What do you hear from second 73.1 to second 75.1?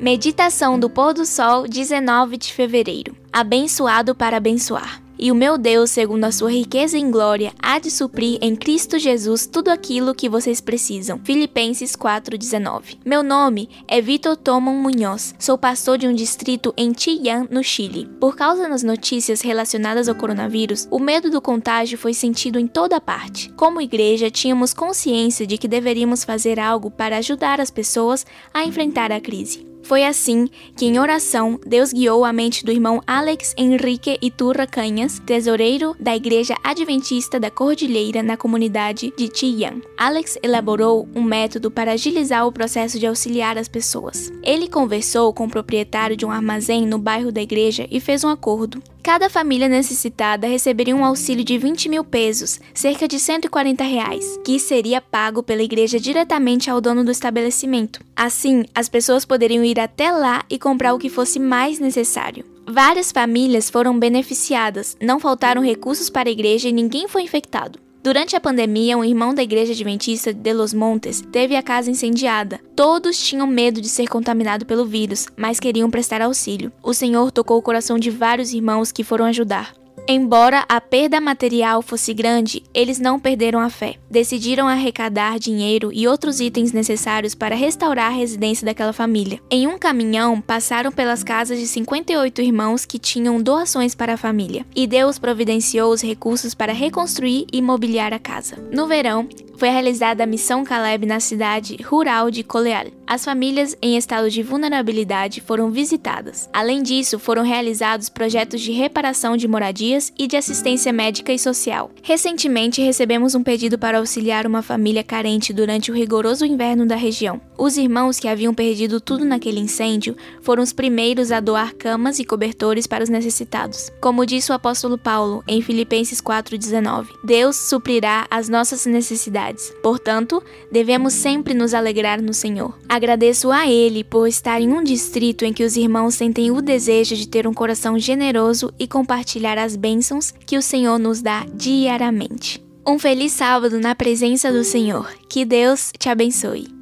tinham medo de ser contaminado pelo